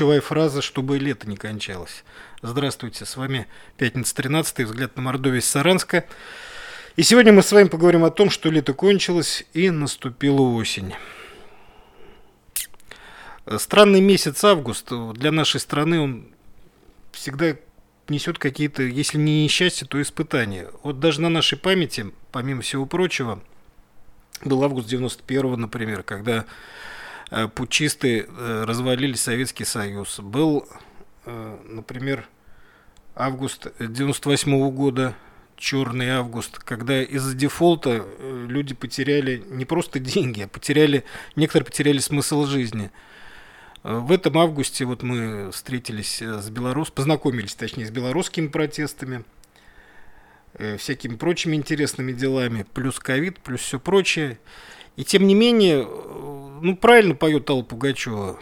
[0.00, 2.04] Ключевая фраза «чтобы лето не кончалось».
[2.40, 6.06] Здравствуйте, с вами Пятница 13 взгляд на Мордовию из Саранска.
[6.96, 10.94] И сегодня мы с вами поговорим о том, что лето кончилось и наступила осень.
[13.58, 16.28] Странный месяц август для нашей страны он
[17.12, 17.56] всегда
[18.08, 20.70] несет какие-то, если не несчастья, то испытания.
[20.82, 23.42] Вот даже на нашей памяти, помимо всего прочего,
[24.42, 26.46] был август 91-го, например, когда
[27.30, 30.20] э, путчисты э, развалили Советский Союз.
[30.20, 30.68] Был,
[31.26, 32.28] э, например,
[33.14, 35.14] август 98 -го года,
[35.56, 41.04] черный август, когда из-за дефолта люди потеряли не просто деньги, а потеряли,
[41.36, 42.90] некоторые потеряли смысл жизни.
[43.82, 49.24] В этом августе вот мы встретились с Белорус, познакомились, точнее, с белорусскими протестами,
[50.76, 54.38] всякими прочими интересными делами, плюс ковид, плюс все прочее.
[54.96, 55.86] И тем не менее,
[56.60, 58.38] ну, правильно поет Алла Пугачева.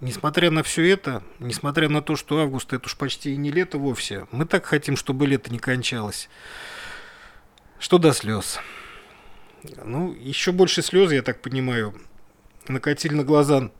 [0.00, 3.78] Несмотря на все это, несмотря на то, что август это уж почти и не лето
[3.78, 6.28] вовсе, мы так хотим, чтобы лето не кончалось.
[7.80, 8.60] Что до слез.
[9.84, 11.94] Ну, еще больше слез, я так понимаю,
[12.68, 13.72] накатили на глаза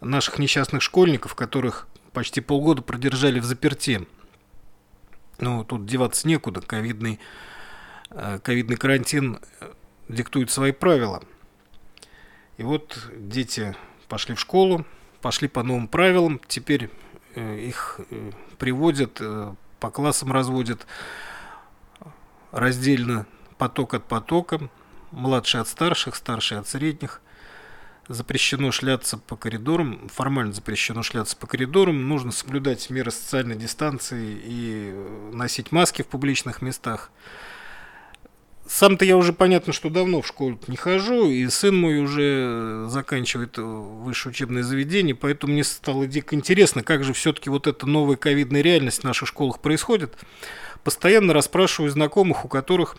[0.00, 4.06] наших несчастных школьников, которых почти полгода продержали в заперти.
[5.38, 7.18] Ну, тут деваться некуда, ковидный,
[8.10, 9.40] э, ковидный карантин
[10.08, 11.22] диктует свои правила.
[12.56, 13.76] И вот дети
[14.08, 14.84] пошли в школу,
[15.20, 16.90] пошли по новым правилам, теперь
[17.34, 20.86] э, их э, приводят, э, по классам разводят
[22.52, 23.26] раздельно
[23.58, 24.70] поток от потока,
[25.10, 27.20] младшие от старших, старшие от средних.
[28.08, 35.30] Запрещено шляться по коридорам, формально запрещено шляться по коридорам, нужно соблюдать меры социальной дистанции и
[35.32, 37.10] носить маски в публичных местах.
[38.68, 43.58] Сам-то я уже понятно, что давно в школу не хожу, и сын мой уже заканчивает
[43.58, 48.16] э, высшее учебное заведение, поэтому мне стало дико интересно, как же все-таки вот эта новая
[48.16, 50.14] ковидная реальность в наших школах происходит.
[50.82, 52.96] Постоянно расспрашиваю знакомых, у которых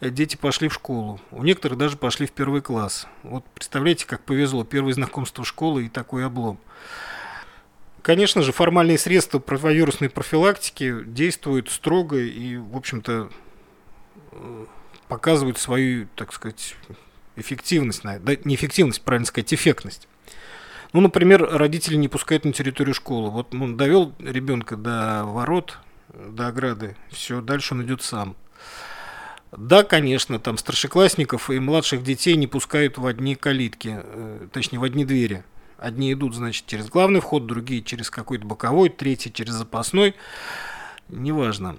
[0.00, 1.20] э, дети пошли в школу.
[1.32, 3.08] У некоторых даже пошли в первый класс.
[3.24, 4.62] Вот представляете, как повезло.
[4.62, 6.60] Первое знакомство школы и такой облом.
[8.02, 13.28] Конечно же, формальные средства противовирусной профилактики действуют строго и, в общем-то,
[14.32, 14.66] э,
[15.10, 16.76] показывают свою, так сказать,
[17.36, 20.08] эффективность, да, не эффективность, правильно сказать, эффектность.
[20.92, 23.30] Ну, например, родители не пускают на территорию школы.
[23.30, 25.78] Вот он довел ребенка до ворот,
[26.14, 28.36] до ограды, все, дальше он идет сам.
[29.52, 34.84] Да, конечно, там старшеклассников и младших детей не пускают в одни калитки, э, точнее, в
[34.84, 35.42] одни двери.
[35.76, 40.14] Одни идут, значит, через главный вход, другие через какой-то боковой, третий через запасной.
[41.08, 41.78] Неважно.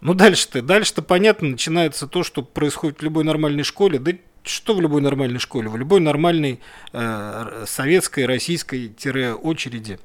[0.00, 3.98] Ну, дальше-то, дальше-то понятно, начинается то, что происходит в любой нормальной школе.
[3.98, 4.12] Да
[4.42, 5.68] что в любой нормальной школе?
[5.68, 6.60] В любой нормальной
[6.92, 9.98] э, советской, российской-очереди.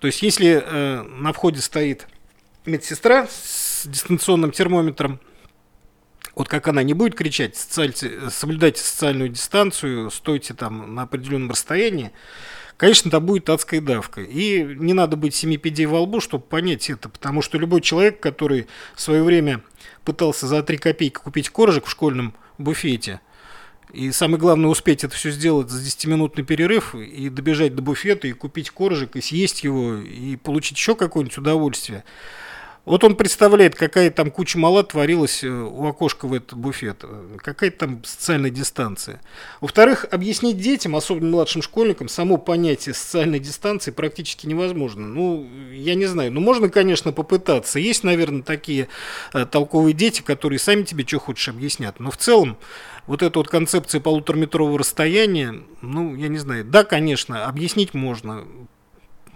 [0.00, 2.06] То есть, если э, на входе стоит
[2.66, 5.20] медсестра с дистанционным термометром,
[6.34, 12.12] вот как она не будет кричать, «Социальте- соблюдайте социальную дистанцию, стойте там на определенном расстоянии,
[12.78, 14.22] конечно, там будет адская давка.
[14.22, 18.20] И не надо быть семи пядей во лбу, чтобы понять это, потому что любой человек,
[18.20, 19.62] который в свое время
[20.04, 23.20] пытался за 3 копейки купить коржик в школьном буфете,
[23.92, 28.32] и самое главное успеть это все сделать за 10-минутный перерыв и добежать до буфета и
[28.32, 32.04] купить коржик, и съесть его, и получить еще какое-нибудь удовольствие.
[32.88, 37.04] Вот он представляет, какая там куча мала творилась э, у окошка в этот буфет.
[37.36, 39.20] Какая там социальная дистанция.
[39.60, 45.06] Во-вторых, объяснить детям, особенно младшим школьникам, само понятие социальной дистанции практически невозможно.
[45.06, 46.32] Ну, я не знаю.
[46.32, 47.78] Ну, можно, конечно, попытаться.
[47.78, 48.88] Есть, наверное, такие
[49.34, 52.00] э, толковые дети, которые сами тебе что хочешь объяснят.
[52.00, 52.56] Но в целом,
[53.06, 56.64] вот эта вот концепция полутораметрового расстояния, ну, я не знаю.
[56.64, 58.46] Да, конечно, объяснить можно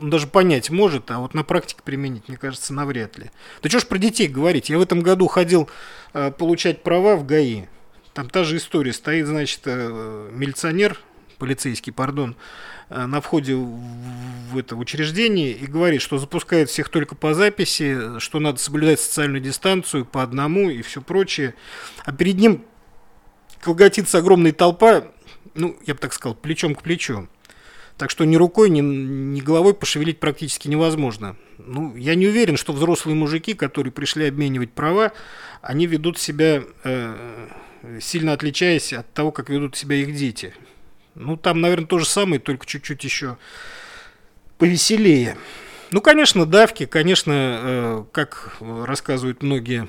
[0.02, 3.30] он даже понять может, а вот на практике применить, мне кажется, навряд ли.
[3.62, 4.68] Да что ж про детей говорить?
[4.68, 5.70] Я в этом году ходил
[6.12, 7.66] э, получать права в ГАИ.
[8.12, 8.92] Там та же история.
[8.92, 10.98] Стоит, значит, э, милиционер,
[11.38, 12.36] полицейский, пардон,
[12.90, 13.78] э, на входе в,
[14.50, 19.40] в это учреждение и говорит, что запускает всех только по записи, что надо соблюдать социальную
[19.40, 21.54] дистанцию по одному и все прочее.
[22.04, 22.64] А перед ним
[23.60, 25.04] колготится огромная толпа,
[25.54, 27.28] ну, я бы так сказал, плечом к плечу.
[28.02, 31.36] Так что ни рукой, ни, ни головой пошевелить практически невозможно.
[31.58, 35.12] Ну, я не уверен, что взрослые мужики, которые пришли обменивать права,
[35.60, 37.48] они ведут себя, э,
[38.00, 40.52] сильно отличаясь от того, как ведут себя их дети.
[41.14, 43.36] Ну, там, наверное, то же самое, только чуть-чуть еще
[44.58, 45.36] повеселее.
[45.92, 49.86] Ну, конечно, давки, конечно, э, как рассказывают многие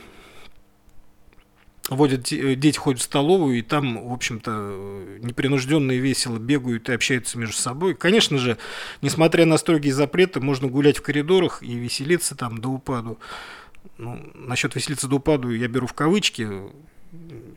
[1.90, 6.90] водят, э, дети ходят в столовую, и там, в общем-то, э, непринужденно и весело бегают
[6.90, 7.94] и общаются между собой.
[7.94, 8.58] Конечно же,
[9.02, 13.20] несмотря на строгие запреты, можно гулять в коридорах и веселиться там до упаду.
[13.98, 16.50] Ну, насчет веселиться до упаду я беру в кавычки,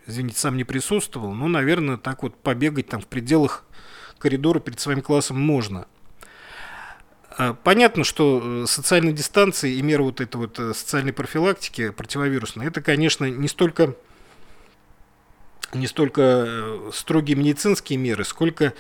[0.06, 3.64] извините, сам не присутствовал, но, наверное, так вот побегать там в пределах
[4.19, 5.87] коридора перед своим классом можно.
[7.38, 12.81] А, понятно, что э, социальная дистанция и меры вот этой вот социальной профилактики противовирусной, это,
[12.82, 13.94] конечно, не столько
[15.73, 18.75] не столько э, строгие медицинские меры, сколько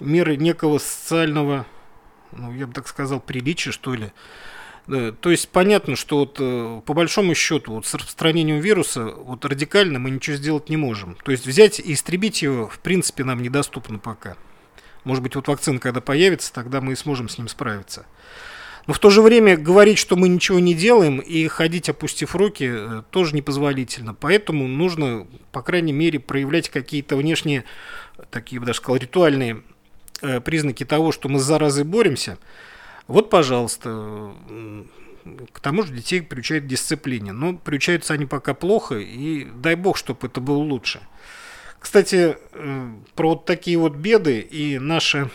[0.00, 1.66] меры некого социального,
[2.32, 4.12] ну, я бы так сказал, приличия, что ли.
[4.86, 10.00] То есть понятно, что вот э, по большому счету вот с распространением вируса вот радикально
[10.00, 11.16] мы ничего сделать не можем.
[11.22, 14.36] То есть взять и истребить его в принципе нам недоступно пока.
[15.04, 18.06] Может быть вот вакцина когда появится, тогда мы и сможем с ним справиться.
[18.86, 22.68] Но в то же время говорить, что мы ничего не делаем и ходить опустив руки,
[22.68, 24.12] э, тоже непозволительно.
[24.14, 27.64] Поэтому нужно, по крайней мере, проявлять какие-то внешние,
[28.30, 29.62] такие, бы даже сказал, ритуальные
[30.20, 32.38] э, признаки того, что мы с заразой боремся.
[33.06, 34.32] Вот, пожалуйста,
[35.52, 37.32] к тому же детей приучают к дисциплине.
[37.32, 41.00] Но приучаются они пока плохо, и дай бог, чтобы это было лучше.
[41.78, 45.30] Кстати, э, про вот такие вот беды и наше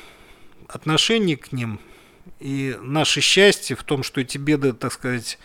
[0.67, 1.79] отношение к ним–
[2.39, 5.39] и наше счастье в том, что эти беды, так сказать,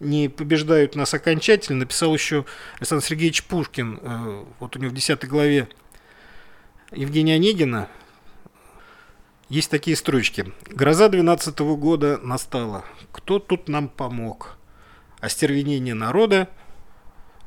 [0.00, 2.44] не побеждают нас окончательно, написал еще
[2.78, 4.00] Александр Сергеевич Пушкин.
[4.02, 5.68] Э, вот у него в 10 главе
[6.90, 7.88] Евгения Онегина
[9.48, 10.52] есть такие строчки.
[10.66, 12.84] «Гроза 12 -го года настала.
[13.12, 14.56] Кто тут нам помог?
[15.20, 16.48] Остервенение народа–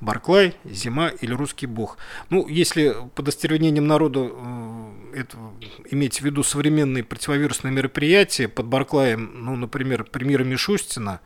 [0.02, 1.98] Барклай, Зима или Русский Бог.
[2.30, 4.75] Ну, если под остервенением народа э,
[5.16, 5.38] это,
[5.92, 11.22] иметь в виду современные противовирусные мероприятия, под Барклаем, ну, например, премьера Мишустина,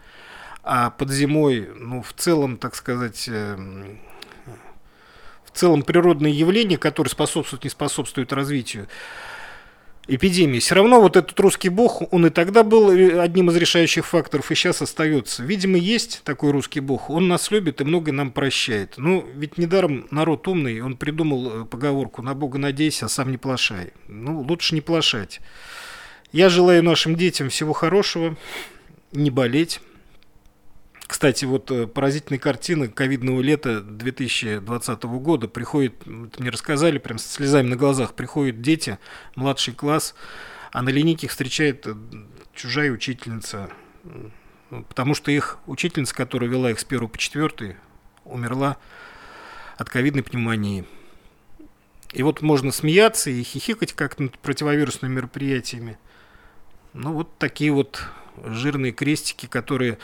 [0.63, 3.57] а под Зимой, ну, в целом, так сказать, э,
[5.45, 8.87] в целом природные явления, которые способствуют, не способствуют развитию,
[10.09, 10.59] эпидемии.
[10.59, 14.51] Все равно вот этот русский бог, он и тогда был э, одним из решающих факторов,
[14.51, 15.43] и сейчас остается.
[15.43, 18.95] Видимо, есть такой русский бог, он нас любит и многое нам прощает.
[18.97, 23.37] Ну, ведь недаром народ умный, он придумал э, поговорку «на Бога надейся, а сам не
[23.37, 23.93] плашай».
[24.07, 25.39] Ну, лучше не плашать.
[26.31, 28.35] Я желаю нашим детям всего хорошего,
[29.11, 29.79] не болеть,
[31.09, 35.47] кстати, вот э, поразительная картина ковидного лета 2020 года.
[35.47, 38.99] Приходит, мне рассказали, прям с слезами на глазах, приходят дети,
[39.35, 40.13] младший класс,
[40.71, 41.95] а на линейке их встречает э,
[42.53, 43.71] чужая учительница.
[44.69, 47.75] Потому что их учительница, которая вела их с 1 по 4,
[48.25, 48.77] умерла
[49.77, 50.85] от ковидной пневмонии.
[52.13, 55.97] И вот можно смеяться и хихикать как над противовирусными мероприятиями.
[56.93, 57.99] Ну, вот такие вот
[58.45, 59.97] жирные крестики, которые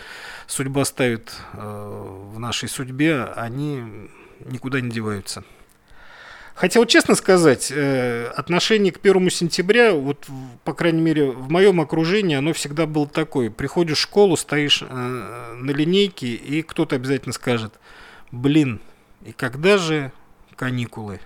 [0.48, 1.60] судьба ставит э,
[2.34, 4.10] в нашей судьбе, они
[4.46, 5.44] никуда не деваются.
[6.56, 10.25] Хотя вот честно сказать, э, отношение к первому сентября, вот
[10.63, 13.50] по крайней мере в моем окружении, оно всегда было такое.
[13.50, 17.74] Приходишь в школу, стоишь э, на линейке, и кто-то обязательно скажет,
[18.32, 18.80] блин,
[19.25, 20.13] и когда же
[20.56, 21.20] каникулы?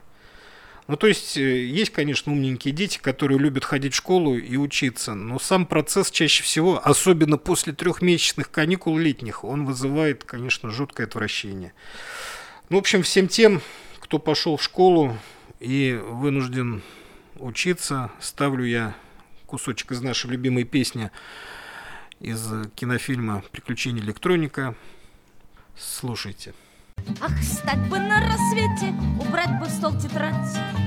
[0.89, 5.13] Ну, то есть, э, есть, конечно, умненькие дети, которые любят ходить в школу и учиться,
[5.13, 11.73] но сам процесс чаще всего, особенно после трехмесячных каникул летних, он вызывает, конечно, жуткое отвращение.
[12.69, 13.61] Ну, в общем, всем тем,
[13.99, 15.15] кто пошел в школу
[15.59, 16.81] и вынужден
[17.35, 18.95] учиться, ставлю я
[19.45, 21.11] кусочек из нашей любимой песни
[22.19, 24.73] из кинофильма «Приключения электроника».
[25.77, 26.55] Слушайте.
[27.21, 30.33] Ах, стать бы на рассвете, убрать бы в стол тетрадь.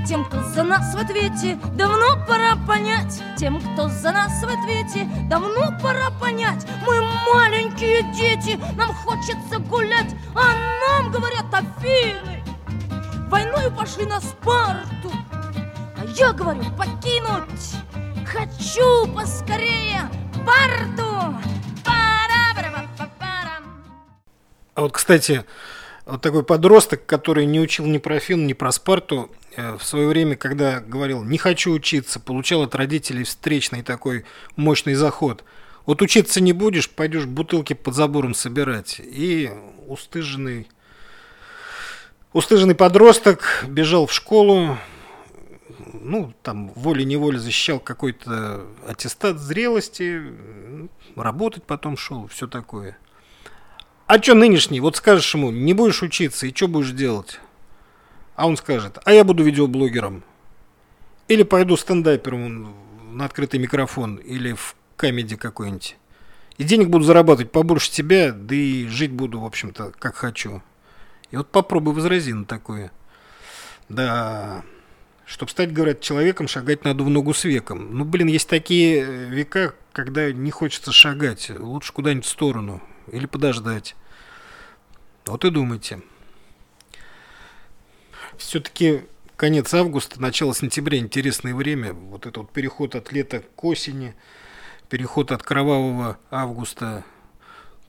[0.07, 3.23] Тем, кто за нас в ответе, давно пора понять.
[3.37, 6.67] Тем, кто за нас в ответе, давно пора понять.
[6.87, 7.01] Мы
[7.35, 12.43] маленькие дети, нам хочется гулять А нам говорят Афины
[13.29, 15.13] Войною пошли на Спарту.
[15.97, 17.77] А я говорю покинуть
[18.27, 21.13] Хочу поскорее Спарту.
[24.75, 25.45] А вот, кстати,
[26.05, 30.09] вот такой подросток, который не учил ни про Фин, ни про Спарту, э, в свое
[30.09, 34.25] время, когда говорил «не хочу учиться», получал от родителей встречный такой
[34.57, 35.45] мощный заход.
[35.87, 39.01] Вот учиться не будешь, пойдешь бутылки под забором собирать.
[39.01, 39.51] И
[39.87, 40.69] устыженный,
[42.33, 44.79] устыженный подросток бежал в школу,
[45.93, 50.21] ну, там, волей-неволей защищал какой-то аттестат зрелости,
[51.15, 52.99] работать потом шел, все такое–
[54.07, 54.81] а что нынешний?
[54.81, 57.41] Вот скажешь ему, не будешь учиться, и что будешь делать?
[58.35, 60.25] А он скажет, а я буду видеоблогером.
[61.29, 62.75] Или пойду стендапером
[63.13, 65.97] на открытый микрофон, или в камеди какой-нибудь.
[66.59, 70.63] И денег буду зарабатывать побольше тебя, да и жить буду, в общем-то, как хочу.
[71.31, 72.93] И вот попробуй возрази на такое.
[73.89, 74.63] Да,
[75.25, 77.97] чтобы стать, говорят, человеком, шагать надо в ногу с веком.
[77.97, 81.51] Ну, блин, есть такие века, когда не хочется шагать.
[81.59, 82.83] Лучше куда-нибудь в сторону.
[83.11, 83.97] Или подождать.
[85.27, 86.01] Вот и думайте.
[88.37, 89.03] Все-таки
[89.37, 91.93] конец августа, начало сентября интересное время.
[91.93, 94.15] Вот это вот переход от лета к осени,
[94.89, 97.05] переход от кровавого августа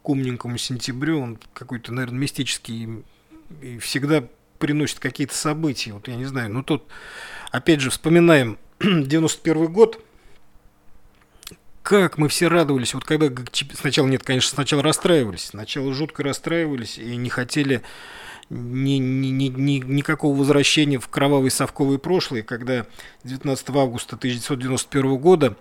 [0.02, 3.04] к умненькому сентябрю, он какой-то, наверное, мистический
[3.62, 4.24] и всегда
[4.60, 5.94] приносит какие-то события.
[5.94, 6.86] Вот я не знаю, ну тут,
[7.52, 10.04] опять же, вспоминаем 91 год,
[11.84, 13.30] как мы все радовались, вот когда
[13.74, 17.84] сначала нет, конечно, сначала расстраивались, сначала жутко расстраивались и не хотели
[18.50, 22.86] ни, ни, ни, ни, никакого возвращения в кровавые совковые прошлые, когда
[23.26, 25.58] 19 августа 1991 года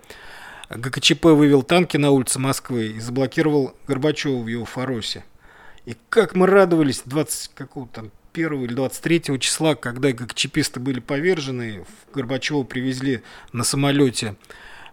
[0.69, 5.25] ГКЧП вывел танки на улице Москвы и заблокировал Горбачева в его Фаросе.
[5.85, 11.85] И как мы радовались 20 какого там 1 или 23 числа, когда ГКЧПисты были повержены,
[12.13, 14.35] Горбачева привезли на самолете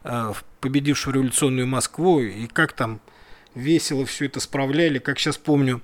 [0.02, 3.00] в победившую революционную Москву, и как там
[3.54, 5.82] весело все это справляли, как сейчас помню,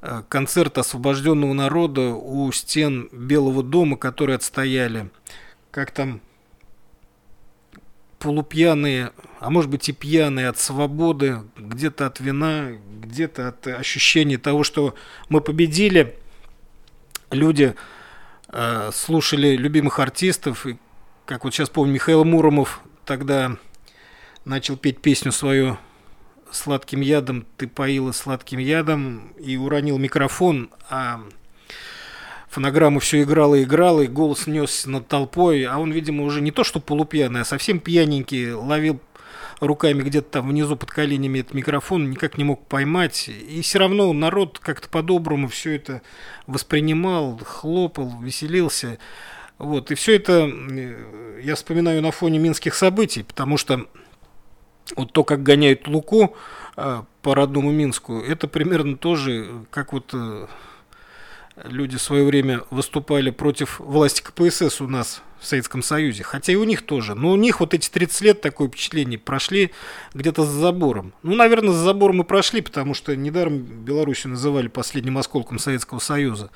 [0.00, 5.10] э, концерт освобожденного народа у стен Белого дома, которые отстояли,
[5.70, 6.20] как там
[8.18, 12.70] полупьяные, а может быть и пьяные от свободы, где-то от вина,
[13.00, 14.94] где-то от ощущения того, что
[15.28, 16.16] мы победили,
[17.30, 17.74] люди
[18.48, 20.78] э, слушали любимых артистов, и,
[21.26, 23.56] как вот сейчас помню, Михаил Муромов тогда
[24.44, 25.78] начал петь песню свою
[26.50, 31.22] сладким ядом, ты поила сладким ядом, и уронил микрофон, а
[32.48, 36.50] фонограмма все играла и играла, и голос нес над толпой, а он, видимо, уже не
[36.50, 39.00] то что полупьяный, а совсем пьяненький, ловил
[39.60, 43.28] руками где-то там внизу под коленями этот микрофон, никак не мог поймать.
[43.28, 46.02] И все равно народ как-то по-доброму все это
[46.46, 48.98] воспринимал, хлопал, веселился.
[49.62, 50.50] Вот, и все это
[51.40, 53.86] я вспоминаю на фоне минских событий, потому что
[54.96, 56.34] вот то, как гоняют Луку
[56.76, 60.48] э, по родному Минску, это примерно тоже, как вот э,
[61.62, 66.24] люди в свое время выступали против власти КПСС у нас в Советском Союзе.
[66.24, 67.14] Хотя и у них тоже.
[67.14, 69.70] Но у них вот эти 30 лет такое впечатление прошли
[70.12, 71.12] где-то за забором.
[71.22, 76.50] Ну, наверное, за забором и прошли, потому что недаром Белоруссию называли последним осколком Советского Союза.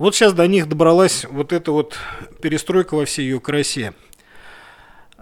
[0.00, 1.98] Вот сейчас до них добралась вот эта вот
[2.40, 3.92] перестройка во всей ее красе.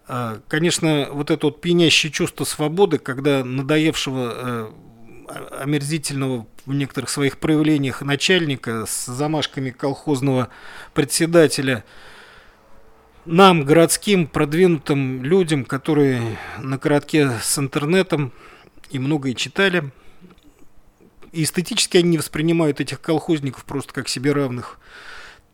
[0.06, 4.70] А, конечно, вот это вот пьянящее чувство свободы, когда надоевшего э,
[5.62, 10.49] омерзительного в некоторых своих проявлениях начальника с замашками колхозного
[10.94, 11.85] председателя
[13.25, 18.32] нам, городским продвинутым людям, которые на коротке с интернетом
[18.90, 19.90] и многое читали–
[21.32, 24.78] эстетически они не воспринимают этих колхозников просто как себе равных.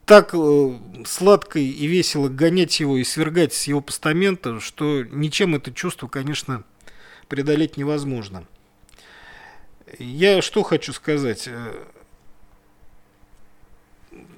[0.07, 5.73] Так э, сладко и весело гонять его и свергать с его постамента, что ничем это
[5.73, 6.65] чувство, конечно,
[7.29, 8.45] преодолеть невозможно.
[9.99, 11.49] Я что хочу сказать.
[11.49, 11.85] Э,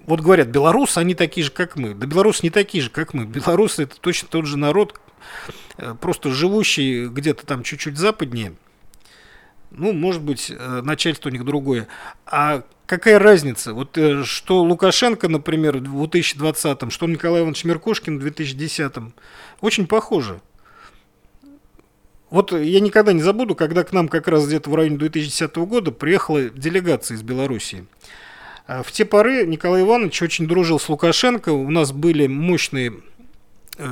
[0.06, 1.94] вот говорят, белорусы, они такие же, как мы.
[1.94, 3.24] Да белорусы не такие же, как мы.
[3.24, 5.00] Белорусы это точно тот же народ,
[5.78, 8.54] э, просто живущий где-то там чуть-чуть западнее–
[9.70, 11.88] ну, может быть, э, начальство у них другое.
[12.26, 13.74] А какая разница?
[13.74, 19.12] Вот э, что Лукашенко, например, в 2020-м, что Николай Иванович Меркушкин в 2010-м,
[19.60, 20.40] очень похоже.
[22.30, 25.92] Вот я никогда не забуду, когда к нам как раз где-то в районе 2010 года
[25.92, 27.86] приехала делегация из Белоруссии.
[28.66, 31.50] А в те поры Николай Иванович очень дружил с Лукашенко.
[31.50, 32.94] У нас были мощные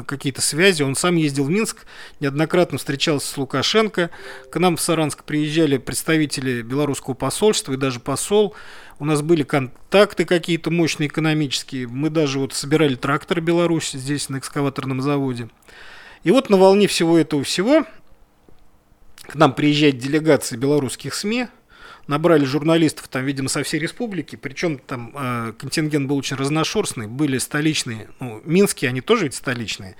[0.06, 0.82] какие-то связи.
[0.82, 1.86] Он сам ездил в Минск,
[2.20, 4.10] неоднократно встречался с Лукашенко.
[4.50, 8.54] К нам в Саранск приезжали представители белорусского посольства и даже посол.
[8.98, 11.88] У нас были контакты какие-то мощные экономические.
[11.88, 15.48] Мы даже вот собирали трактор Беларусь здесь на экскаваторном заводе.
[16.22, 17.84] И вот на волне всего этого всего
[19.26, 21.46] к нам приезжает делегация белорусских СМИ,
[22.06, 27.38] набрали журналистов там, видимо, со всей республики, причем там э, контингент был очень разношерстный, были
[27.38, 29.96] столичные, ну, минские, они тоже ведь столичные,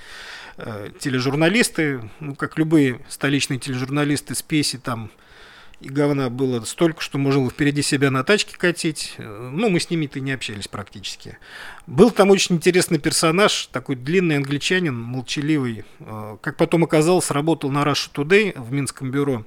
[0.56, 5.11] э, тележурналисты, ну, как любые столичные тележурналисты, спеси там,
[5.84, 9.16] и говна было столько, что можно было впереди себя на тачке катить.
[9.18, 11.37] Ну, мы с ними-то не общались практически.
[11.87, 15.84] Был там очень интересный персонаж, такой длинный англичанин, молчаливый.
[16.00, 19.44] Э, как потом оказалось, работал на Russia Today в Минском бюро.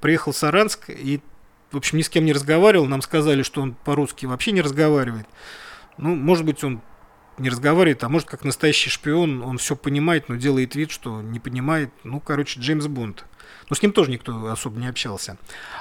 [0.00, 1.20] Приехал в Саранск и,
[1.72, 2.86] в общем, ни с кем не разговаривал.
[2.86, 5.26] Нам сказали, что он по-русски вообще не разговаривает.
[5.98, 6.80] Ну, может быть, он
[7.38, 11.40] не разговаривает, а может, как настоящий шпион, он все понимает, но делает вид, что не
[11.40, 11.90] понимает.
[12.04, 13.24] Ну, короче, Джеймс Бонд.
[13.68, 15.36] Но с ним тоже никто особо не общался.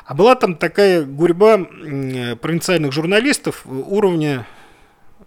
[0.06, 4.48] А была там такая гурьба провинциальных журналистов уровня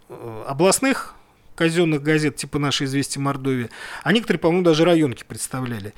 [0.09, 1.15] э, областных
[1.59, 3.69] казенных газет, типа нашей «Известия Мордовии»,
[4.03, 5.93] а некоторые, по-моему, даже районки представляли.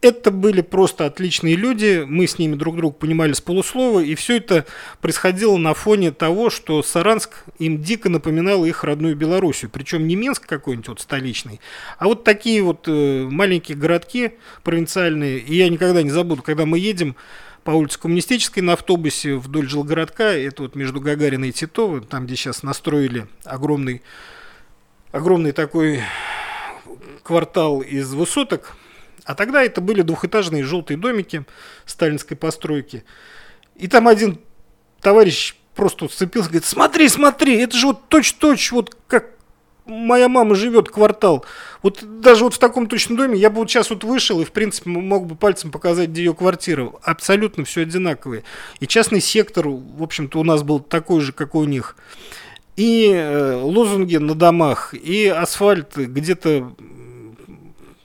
[0.00, 4.36] Это были просто отличные люди, мы с ними друг друга понимали с полуслова, и все
[4.38, 4.66] это
[5.00, 9.70] происходило на фоне того, что Саранск им дико напоминал их родную Белоруссию.
[9.72, 11.60] Причем не Минск какой-нибудь вот столичный,
[11.98, 14.32] а вот такие вот э, маленькие городки
[14.64, 15.38] провинциальные.
[15.38, 17.16] И я никогда не забуду, когда мы едем
[17.62, 22.36] по улице Коммунистической на автобусе вдоль жилгородка, это вот между Гагариной и Титово, там, где
[22.36, 24.02] сейчас настроили огромный,
[25.14, 26.02] огромный такой
[27.22, 28.76] квартал из высоток,
[29.24, 31.44] а тогда это были двухэтажные желтые домики
[31.86, 33.04] сталинской постройки.
[33.76, 34.40] И там один
[35.00, 39.30] товарищ просто сцепился, говорит, смотри, смотри, это же вот точь-точь, вот как
[39.86, 41.44] моя мама живет, квартал.
[41.82, 44.50] Вот даже вот в таком точном доме я бы вот сейчас вот вышел и, в
[44.50, 46.90] принципе, мог бы пальцем показать, где ее квартира.
[47.02, 48.42] Абсолютно все одинаковые.
[48.80, 51.96] И частный сектор, в общем-то, у нас был такой же, как у них.
[52.76, 56.72] И э, лозунги на домах, и асфальт где-то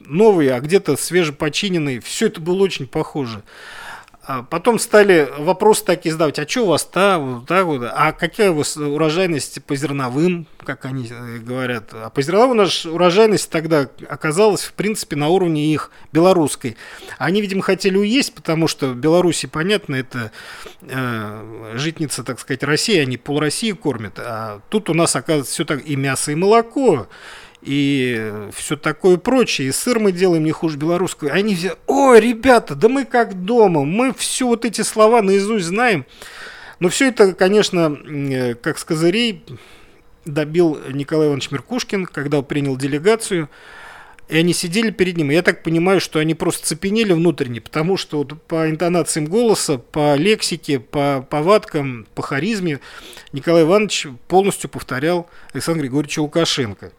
[0.01, 1.99] новый, а где-то свежепочиненный.
[1.99, 3.43] Все это было очень похоже.
[4.29, 7.65] А потом стали вопросы такие задавать, а что у вас-то, вот так
[7.95, 11.89] а какая у вас урожайность по зерновым, как они э, говорят.
[11.93, 16.77] А по зерновым нас урожайность тогда оказалась, в принципе, на уровне их белорусской.
[17.17, 20.31] Они, видимо, хотели уесть, потому что в Беларуси, понятно, это
[20.81, 24.19] э, житница, так сказать, России, они пол России кормят.
[24.19, 27.07] А тут у нас, оказывается, все так и мясо, и молоко
[27.61, 29.69] и все такое прочее.
[29.69, 31.31] И сыр мы делаем не хуже белорусского.
[31.31, 36.05] Они все, ой, ребята, да мы как дома, мы все вот эти слова наизусть знаем.
[36.79, 39.43] Но все это, конечно, как с козырей
[40.25, 43.49] добил Николай Иванович Меркушкин, когда принял делегацию.
[44.29, 45.31] И они сидели перед ним.
[45.31, 49.79] И я так понимаю, что они просто цепенели внутренне, потому что вот по интонациям голоса,
[49.79, 52.79] по лексике, по повадкам, по харизме
[53.33, 56.91] Николай Иванович полностью повторял Александра Григорьевича Лукашенко.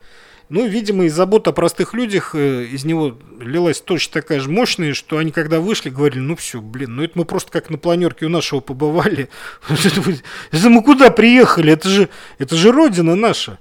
[0.50, 4.94] Ну, видимо, из заботы о простых людях э, из него лилась точно такая же мощная,
[4.94, 8.26] что они когда вышли, говорили, ну все, блин, ну это мы просто как на планерке
[8.26, 9.28] у нашего побывали.
[10.50, 11.72] Это мы куда приехали?
[11.72, 12.08] Это же,
[12.38, 13.60] это же родина наша.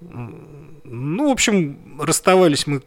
[0.00, 2.82] Ну, в общем, расставались мы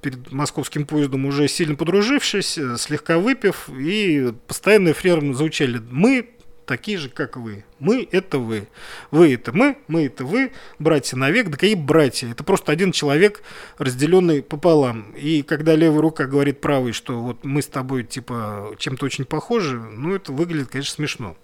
[0.00, 6.30] перед московским поездом уже сильно подружившись, э, слегка выпив, и постоянно эфиром звучали «мы»,
[6.66, 7.64] такие же, как вы.
[7.78, 8.68] Мы– это вы.
[9.10, 10.52] Вы– это мы, мы– это вы.
[10.78, 11.48] Братья навек.
[11.48, 12.30] Да какие братья?
[12.30, 13.42] Это просто один человек,
[13.78, 15.12] разделенный пополам.
[15.12, 19.78] И когда левая рука говорит правой, что вот мы с тобой типа чем-то очень похожи,
[19.78, 21.36] ну, это выглядит, конечно, смешно.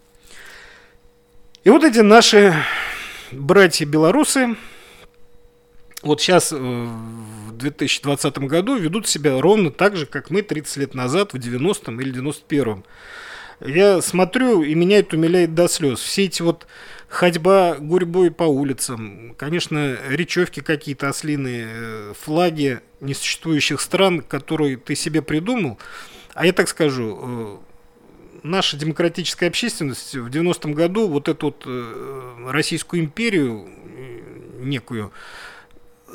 [1.64, 2.52] И вот эти наши
[3.30, 4.56] братья-белорусы,
[6.02, 10.94] вот сейчас, э, в 2020 году, ведут себя ровно так же, как мы 30 лет
[10.94, 12.85] назад, в 90-м или 91-м.
[13.64, 16.01] Я смотрю, и меня это умиляет до слез.
[16.01, 16.66] Все эти вот
[17.09, 25.22] ходьба гурьбой по улицам, конечно, речевки какие-то ослиные, э, флаги несуществующих стран, которые ты себе
[25.22, 25.79] придумал.
[26.35, 27.57] А я так скажу, э,
[28.42, 33.68] наша демократическая общественность в 90-м году вот эту вот э, Российскую империю
[34.59, 35.12] некую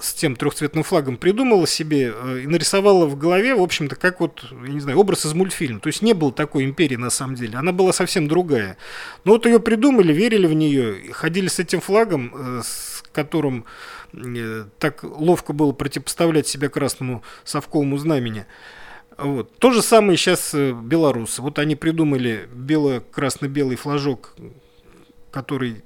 [0.02, 4.46] с тем трехцветным флагом придумала себе э, и нарисовала в голове, в общем-то, как вот,
[4.52, 5.80] я не знаю, образ из мультфильма.
[5.80, 8.78] То есть не было такой империи на самом деле, она была совсем другая.
[9.24, 13.66] Но вот ее придумали, верили в нее, ходили с этим флагом, э, с которым
[14.14, 18.46] э, так ловко было противопоставлять себя красному совковому знамени.
[19.18, 19.58] Вот.
[19.58, 21.42] То же самое сейчас белорусы.
[21.42, 24.36] Вот они придумали бело-красно-белый флажок,
[25.32, 25.84] который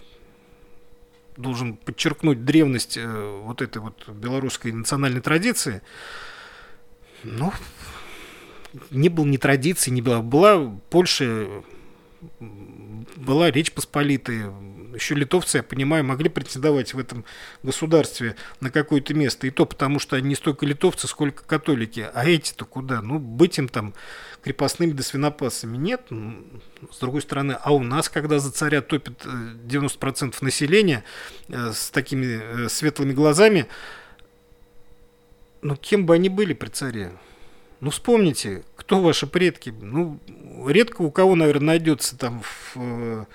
[1.38, 5.82] должен подчеркнуть древность э, вот этой вот белорусской национальной традиции.
[7.24, 7.52] Ну,
[8.89, 10.22] не было ни традиции, не было.
[10.22, 11.63] Была Польша,
[12.39, 14.54] была Речь Посполитая,
[14.93, 17.25] еще литовцы, я понимаю, могли претендовать в этом
[17.63, 19.47] государстве на какое-то место.
[19.47, 22.10] И то потому, что они не столько литовцы, сколько католики.
[22.13, 23.01] А эти-то куда?
[23.01, 23.93] Ну, быть им там
[24.41, 25.77] крепостными да свинопасами.
[25.77, 26.08] Нет.
[26.91, 31.04] С другой стороны, а у нас, когда за царя топит 90% э, населения
[31.47, 33.67] э, с такими э, светлыми глазами,
[35.62, 37.12] ну, кем бы они были при царе?
[37.82, 39.73] Ну, вспомните, кто ваши предки?
[39.82, 40.19] Ну,
[40.67, 43.27] редко у кого, наверное, найдется там в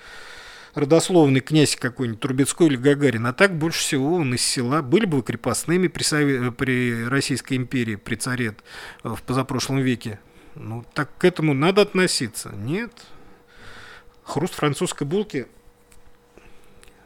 [0.77, 4.81] родословный князь какой-нибудь Трубецкой или Гагарин, а так больше всего он из села.
[4.81, 6.51] Были бы вы крепостными при, Сове...
[6.51, 8.55] при Российской империи, при царе
[9.03, 10.19] э, в позапрошлом веке.
[10.55, 12.49] Ну, так к этому надо относиться.
[12.55, 12.91] Нет.
[14.23, 15.47] Хруст французской булки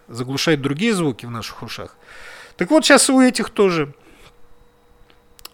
[0.08, 1.96] заглушает другие звуки в наших ушах.
[2.58, 4.01] Так вот, сейчас у этих тоже Э,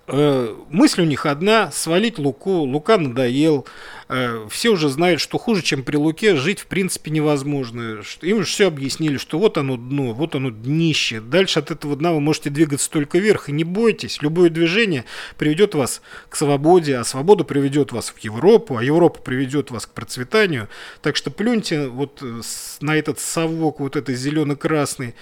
[0.08, 2.62] мысль у них одна– свалить Луку.
[2.62, 3.66] Лука надоел.
[4.10, 8.02] Э, все уже знают, что хуже, чем при Луке, жить в принципе невозможно.
[8.22, 11.20] Им же все объяснили, что вот оно дно, вот оно днище.
[11.20, 13.50] Дальше от этого дна вы можете двигаться только вверх.
[13.50, 15.04] И не бойтесь, любое движение
[15.38, 19.92] приведет вас к свободе, а свобода приведет вас в Европу, а Европа приведет вас к
[19.92, 20.70] процветанию.
[21.02, 22.24] Так что плюньте вот
[22.80, 25.16] на этот совок, вот этот зелено-красный,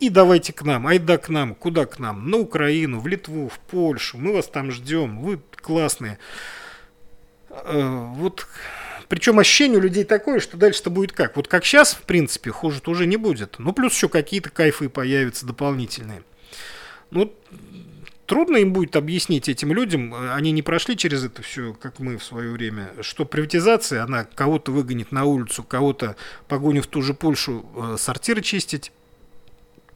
[0.00, 2.30] и давайте к нам, айда к нам, куда к нам?
[2.30, 4.18] На Украину, в Литву, в Польшу.
[4.18, 6.18] Мы вас там ждем, вы классные.
[7.50, 8.46] Э, вот
[9.08, 11.36] причем ощущение у людей такое, что дальше-то будет как?
[11.36, 13.56] Вот как сейчас, в принципе, хуже уже не будет.
[13.58, 16.22] Ну, плюс еще какие-то кайфы появятся дополнительные.
[17.10, 17.32] Ну,
[18.26, 22.24] трудно им будет объяснить этим людям, они не прошли через это все, как мы в
[22.24, 26.16] свое время, что приватизация, она кого-то выгонит на улицу, кого-то
[26.48, 28.90] погонит в ту же Польшу э, сортиры чистить,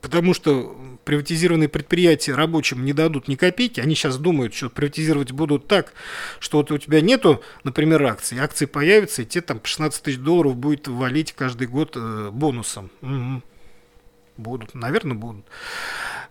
[0.01, 3.81] Потому что приватизированные предприятия рабочим не дадут ни копейки.
[3.81, 5.93] Они сейчас думают, что приватизировать будут так,
[6.39, 8.39] что вот у тебя нету, например, акций.
[8.39, 12.91] Акции появятся, и тебе там 16 тысяч долларов будет валить каждый год э, бонусом.
[13.03, 13.43] Угу.
[14.37, 15.47] Будут, наверное, будут.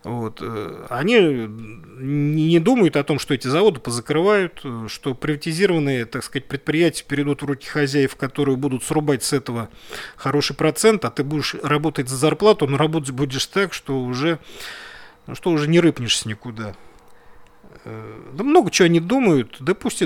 [0.04, 0.38] Вот.
[0.40, 6.46] Э, они не думают о том, что эти заводы позакрывают, э, что приватизированные, так сказать,
[6.46, 9.68] предприятия перейдут в руки хозяев, которые будут срубать с этого
[10.16, 14.38] хороший процент, а ты будешь работать за зарплату, но работать будешь так, что уже,
[15.26, 16.74] ну, что уже не рыпнешься никуда.
[17.84, 20.02] Э, да много чего они думают, да пусть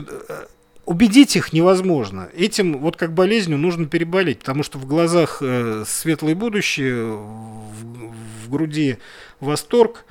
[0.84, 2.28] убедить их невозможно.
[2.34, 8.12] Этим вот как болезнью нужно переболеть, потому что в глазах э, светлое будущее, в,
[8.44, 8.98] в груди
[9.40, 10.04] восторг,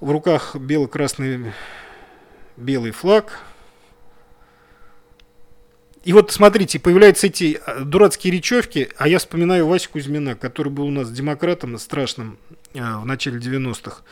[0.00, 1.52] в руках бело-красный
[2.56, 3.40] белый флаг.
[6.02, 10.86] И вот смотрите, появляются эти э, дурацкие речевки, а я вспоминаю Васю Кузьмина, который был
[10.86, 12.38] у нас демократом страшным
[12.74, 14.02] э, в начале 90-х.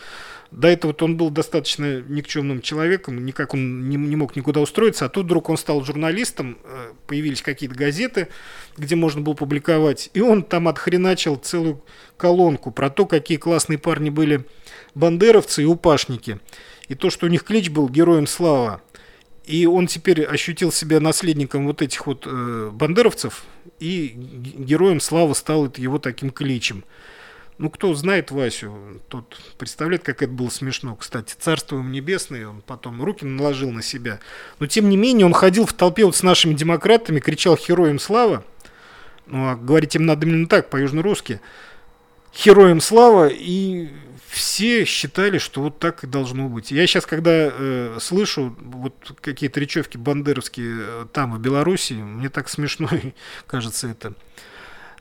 [0.53, 5.09] До этого он был достаточно никчемным человеком, никак он не, не мог никуда устроиться, а
[5.09, 8.29] тут вдруг он стал журналистом, э, появились какие-то газеты,
[8.77, 11.83] где можно было публиковать, и он там отхреначил целую
[12.19, 14.45] колонку про то, какие классные парни были
[14.95, 16.39] бандеровцы и упашники,
[16.89, 18.83] и то, что у них клич был «Героем слава».
[19.47, 23.45] И он теперь ощутил себя наследником вот этих вот э, бандеровцев,
[23.81, 26.85] и героем славы стал его таким кличем.
[27.59, 30.97] Ну, кто знает Васю, тот представляет, как это было смешно.
[30.97, 34.21] Кстати, царство ему небесное, он потом руки наложил на себя.
[34.59, 38.45] Но, тем не менее, он ходил в толпе вот с нашими демократами, кричал «Героям слава!»
[39.27, 41.41] Ну, а говорить им надо именно так, по-южно-русски.
[42.45, 43.91] «Героям слава!» И
[44.33, 46.71] все считали, что вот так и должно быть.
[46.71, 52.49] Я сейчас, когда э, слышу вот какие-то речевки бандеровские э, там, в Беларуси, мне так
[52.49, 52.89] смешно
[53.47, 54.15] кажется это.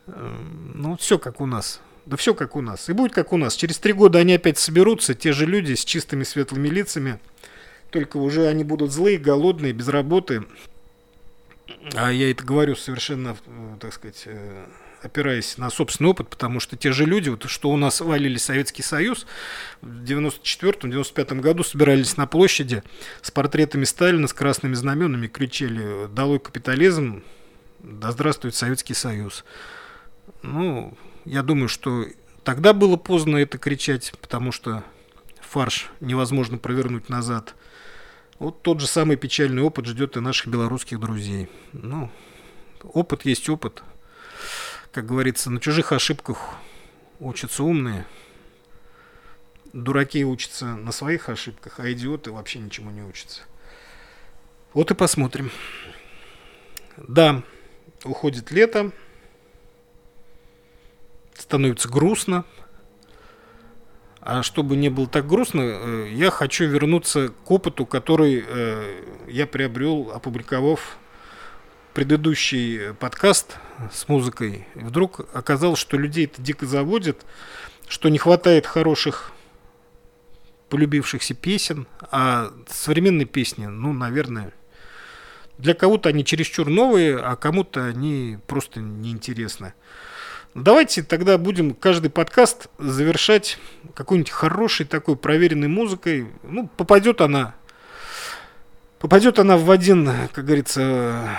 [0.08, 0.36] Э,
[0.74, 1.80] ну, все как у нас.
[2.06, 2.90] Да все как у нас.
[2.90, 3.56] И будет как у нас.
[3.56, 7.20] Через три года они опять соберутся, те же люди с чистыми светлыми лицами.
[7.92, 10.44] Только уже они будут злые, голодные, без работы.
[11.94, 14.66] А я это говорю совершенно, э, так сказать, э,
[15.02, 18.84] опираясь на собственный опыт, потому что те же люди, вот, что у нас валили Советский
[18.84, 19.26] Союз,
[19.82, 22.84] в 94-95 году собирались на площади
[23.22, 27.24] с портретами Сталина, с красными знаменами, кричали «Долой капитализм!
[27.80, 29.44] Да здравствует Советский Союз!»
[30.44, 32.06] Ну, я думаю, что
[32.44, 34.84] тогда было поздно это кричать, потому что
[35.40, 37.56] фарш невозможно провернуть назад.
[38.40, 41.50] Вот тот же самый печальный опыт ждет и наших белорусских друзей.
[41.74, 42.10] Ну,
[42.82, 43.84] опыт есть опыт.
[44.92, 46.40] Как говорится, на чужих ошибках
[47.20, 48.06] учатся умные.
[49.74, 53.44] Дураки учатся на своих ошибках, а идиоты вообще ничему не учатся.
[54.74, 55.52] Вот и посмотрим.
[56.98, 57.44] Да,
[58.04, 58.92] уходит лето,
[61.38, 62.46] становится грустно.
[64.22, 69.48] А чтобы не было так грустно, э, я хочу вернуться к опыту, который э, я
[69.48, 70.98] приобрел, опубликовав
[71.94, 73.58] предыдущий подкаст
[73.92, 74.68] с музыкой.
[74.76, 77.26] Вдруг оказалось, что людей это дико заводит,
[77.88, 79.32] что не хватает хороших
[80.70, 84.54] полюбившихся песен, а современные песни, ну, наверное,
[85.58, 89.74] для кого-то они чересчур новые, а кому-то они просто неинтересны.
[90.54, 93.58] Давайте тогда будем каждый подкаст завершать
[93.94, 96.28] какой-нибудь хорошей такой проверенной музыкой.
[96.44, 97.56] Ну, попадет она,
[99.00, 101.30] попадет она в один, как говорится,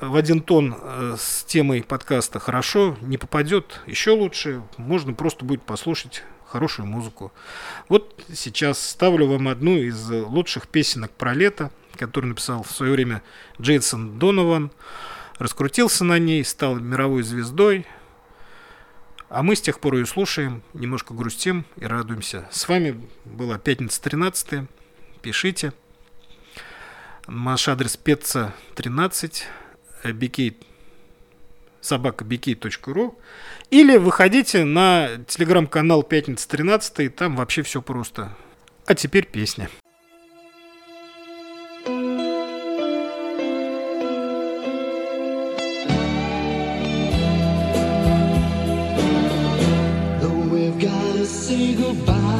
[0.00, 5.60] в один тон э, с темой подкаста хорошо, не попадет еще лучше, можно просто будет
[5.60, 7.30] послушать хорошую музыку.
[7.90, 13.22] Вот сейчас ставлю вам одну из лучших песенок про лето, которую написал в свое время
[13.60, 14.70] Джейсон Донован.
[15.38, 17.86] Раскрутился на ней, стал мировой звездой.
[19.28, 22.48] А мы с тех пор ее слушаем, немножко грустим и радуемся.
[22.50, 24.68] С вами была пятница 13
[25.20, 25.72] Пишите.
[27.26, 29.46] Наш адрес пеца 13
[30.04, 30.54] bk
[31.80, 33.16] собака bk.ru
[33.70, 38.34] или выходите на телеграм-канал Пятница 13 там вообще все просто.
[38.86, 39.68] А теперь песня.
[51.48, 52.37] Say goodbye.